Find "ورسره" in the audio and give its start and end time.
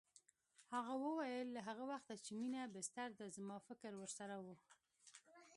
3.97-4.35